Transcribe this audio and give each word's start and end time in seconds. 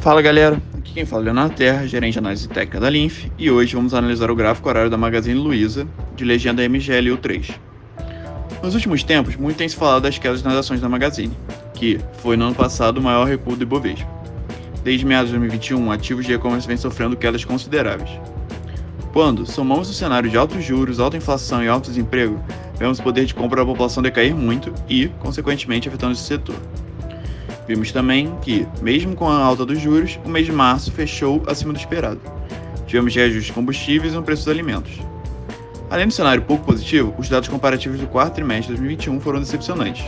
Fala 0.00 0.22
galera, 0.22 0.60
aqui 0.78 0.94
quem 0.94 1.04
fala 1.04 1.22
é 1.22 1.24
Leonardo 1.26 1.54
Terra, 1.54 1.86
gerente 1.86 2.14
de 2.14 2.18
análise 2.20 2.48
técnica 2.48 2.80
da 2.80 2.88
Linf, 2.88 3.26
e 3.38 3.50
hoje 3.50 3.76
vamos 3.76 3.92
analisar 3.92 4.30
o 4.30 4.34
gráfico 4.34 4.66
horário 4.66 4.88
da 4.88 4.96
Magazine 4.96 5.38
Luiza, 5.38 5.86
de 6.16 6.24
legenda 6.24 6.62
MGLU3. 6.62 7.50
Nos 8.62 8.74
últimos 8.74 9.02
tempos, 9.02 9.36
muito 9.36 9.58
tem 9.58 9.68
se 9.68 9.76
falado 9.76 10.04
das 10.04 10.16
quedas 10.16 10.42
nas 10.42 10.54
ações 10.54 10.80
da 10.80 10.88
Magazine, 10.88 11.36
que 11.74 12.00
foi 12.22 12.34
no 12.34 12.46
ano 12.46 12.54
passado 12.54 12.96
o 12.96 13.02
maior 13.02 13.26
recuo 13.26 13.54
do 13.54 13.62
Ibovespa. 13.62 14.08
Desde 14.82 15.04
meados 15.04 15.30
de 15.30 15.36
2021, 15.38 15.92
ativos 15.92 16.24
de 16.24 16.32
e-commerce 16.32 16.66
vêm 16.66 16.78
sofrendo 16.78 17.14
quedas 17.14 17.44
consideráveis. 17.44 18.08
Quando 19.12 19.44
somamos 19.44 19.90
o 19.90 19.92
cenário 19.92 20.30
de 20.30 20.36
altos 20.38 20.64
juros, 20.64 20.98
alta 20.98 21.18
inflação 21.18 21.62
e 21.62 21.68
alto 21.68 21.90
desemprego, 21.90 22.42
vemos 22.78 22.98
o 22.98 23.02
poder 23.02 23.26
de 23.26 23.34
compra 23.34 23.60
da 23.60 23.66
população 23.66 24.02
decair 24.02 24.34
muito 24.34 24.72
e, 24.88 25.08
consequentemente, 25.18 25.90
afetando 25.90 26.14
esse 26.14 26.22
setor. 26.22 26.56
Vimos 27.70 27.92
também 27.92 28.36
que, 28.42 28.66
mesmo 28.82 29.14
com 29.14 29.28
a 29.28 29.36
alta 29.36 29.64
dos 29.64 29.80
juros, 29.80 30.18
o 30.24 30.28
mês 30.28 30.44
de 30.44 30.50
março 30.50 30.90
fechou 30.90 31.40
acima 31.46 31.72
do 31.72 31.78
esperado. 31.78 32.20
Tivemos 32.84 33.14
reajustes 33.14 33.46
de 33.46 33.52
combustíveis 33.52 34.12
e 34.12 34.16
no 34.16 34.24
preço 34.24 34.42
dos 34.42 34.52
alimentos. 34.52 34.98
Além 35.88 36.08
do 36.08 36.12
cenário 36.12 36.42
pouco 36.42 36.64
positivo, 36.64 37.14
os 37.16 37.28
dados 37.28 37.48
comparativos 37.48 38.00
do 38.00 38.08
quarto 38.08 38.34
trimestre 38.34 38.74
de 38.74 38.80
2021 38.80 39.20
foram 39.20 39.38
decepcionantes. 39.38 40.04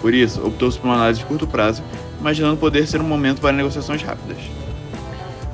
Por 0.00 0.12
isso, 0.12 0.44
optou-se 0.44 0.76
por 0.76 0.88
uma 0.88 0.96
análise 0.96 1.20
de 1.20 1.26
curto 1.26 1.46
prazo, 1.46 1.84
imaginando 2.18 2.56
poder 2.56 2.84
ser 2.84 3.00
um 3.00 3.06
momento 3.06 3.40
para 3.40 3.52
negociações 3.52 4.02
rápidas. 4.02 4.38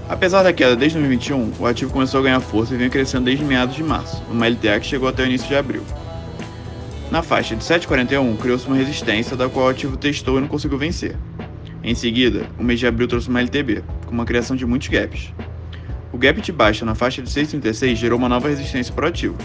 Apesar 0.08 0.42
da 0.42 0.54
queda 0.54 0.74
desde 0.74 0.98
2021, 0.98 1.52
o 1.58 1.66
ativo 1.66 1.92
começou 1.92 2.20
a 2.20 2.22
ganhar 2.22 2.40
força 2.40 2.72
e 2.72 2.78
vem 2.78 2.88
crescendo 2.88 3.26
desde 3.26 3.44
meados 3.44 3.76
de 3.76 3.84
março, 3.84 4.22
numa 4.30 4.48
LTA 4.48 4.80
que 4.80 4.86
chegou 4.86 5.10
até 5.10 5.24
o 5.24 5.26
início 5.26 5.46
de 5.46 5.56
abril. 5.56 5.82
Na 7.10 7.22
faixa 7.22 7.54
de 7.54 7.62
7,41, 7.62 8.38
criou-se 8.38 8.66
uma 8.66 8.76
resistência 8.76 9.36
da 9.36 9.46
qual 9.46 9.66
o 9.66 9.68
ativo 9.68 9.98
testou 9.98 10.38
e 10.38 10.40
não 10.40 10.48
conseguiu 10.48 10.78
vencer. 10.78 11.16
Em 11.82 11.94
seguida, 11.94 12.46
o 12.58 12.62
mês 12.62 12.78
de 12.78 12.86
abril 12.86 13.08
trouxe 13.08 13.28
uma 13.28 13.40
LTB, 13.40 13.82
com 14.04 14.12
uma 14.12 14.26
criação 14.26 14.54
de 14.54 14.66
muitos 14.66 14.88
gaps. 14.88 15.32
O 16.12 16.18
gap 16.18 16.38
de 16.40 16.52
baixa 16.52 16.84
na 16.84 16.94
faixa 16.94 17.22
de 17.22 17.30
6,36 17.30 17.94
gerou 17.94 18.18
uma 18.18 18.28
nova 18.28 18.48
resistência 18.48 18.94
ativo. 19.02 19.36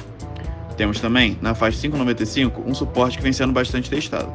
Temos 0.75 0.99
também, 0.99 1.37
na 1.41 1.55
faixa 1.55 1.87
5,95, 1.87 2.61
um 2.65 2.73
suporte 2.73 3.17
que 3.17 3.23
vem 3.23 3.31
sendo 3.31 3.53
bastante 3.53 3.89
testado. 3.89 4.33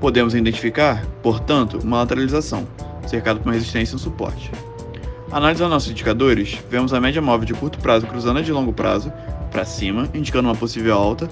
Podemos 0.00 0.34
identificar, 0.34 1.04
portanto, 1.20 1.80
uma 1.82 1.96
lateralização, 1.96 2.68
cercado 3.08 3.40
por 3.40 3.48
uma 3.48 3.54
resistência 3.54 3.94
e 3.94 3.96
um 3.96 3.98
suporte. 3.98 4.52
Analisando 5.32 5.70
nossos 5.70 5.90
indicadores, 5.90 6.58
vemos 6.70 6.94
a 6.94 7.00
média 7.00 7.20
móvel 7.20 7.44
de 7.44 7.54
curto 7.54 7.80
prazo 7.80 8.06
cruzando 8.06 8.38
a 8.38 8.42
de 8.42 8.52
longo 8.52 8.72
prazo 8.72 9.12
para 9.50 9.64
cima, 9.64 10.08
indicando 10.14 10.48
uma 10.48 10.54
possível 10.54 10.94
alta, 10.94 11.28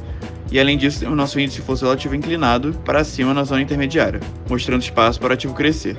e 0.52 0.60
além 0.60 0.76
disso, 0.76 1.06
o 1.06 1.16
nosso 1.16 1.40
índice 1.40 1.62
fosse 1.62 1.82
relativo 1.82 2.14
inclinado 2.14 2.74
para 2.84 3.02
cima 3.02 3.32
na 3.32 3.42
zona 3.42 3.62
intermediária, 3.62 4.20
mostrando 4.48 4.82
espaço 4.82 5.18
para 5.18 5.30
o 5.30 5.32
ativo 5.32 5.54
crescer. 5.54 5.96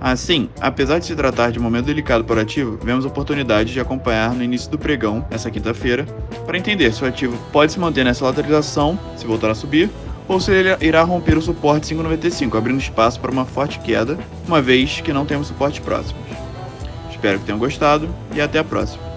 Assim, 0.00 0.48
apesar 0.60 0.98
de 0.98 1.06
se 1.06 1.14
tratar 1.14 1.52
de 1.52 1.60
um 1.60 1.62
momento 1.62 1.86
delicado 1.86 2.24
para 2.24 2.38
o 2.38 2.42
ativo, 2.42 2.76
vemos 2.82 3.04
a 3.04 3.08
oportunidade 3.08 3.72
de 3.72 3.78
acompanhar 3.78 4.34
no 4.34 4.42
início 4.42 4.68
do 4.68 4.76
pregão, 4.76 5.24
nessa 5.30 5.48
quinta-feira, 5.48 6.04
para 6.44 6.58
entender 6.58 6.92
se 6.92 7.04
o 7.04 7.06
ativo 7.06 7.38
pode 7.52 7.70
se 7.70 7.78
manter 7.78 8.04
nessa 8.04 8.24
lateralização, 8.24 8.98
se 9.16 9.24
voltar 9.24 9.52
a 9.52 9.54
subir, 9.54 9.88
ou 10.26 10.40
se 10.40 10.50
ele 10.50 10.76
irá 10.84 11.04
romper 11.04 11.38
o 11.38 11.42
suporte 11.42 11.94
5,95, 11.94 12.58
abrindo 12.58 12.80
espaço 12.80 13.20
para 13.20 13.30
uma 13.30 13.44
forte 13.44 13.78
queda, 13.78 14.18
uma 14.44 14.60
vez 14.60 15.00
que 15.00 15.12
não 15.12 15.24
temos 15.24 15.46
suporte 15.46 15.80
próximos. 15.80 16.20
Espero 17.08 17.38
que 17.38 17.44
tenham 17.44 17.60
gostado 17.60 18.08
e 18.34 18.40
até 18.40 18.58
a 18.58 18.64
próxima. 18.64 19.11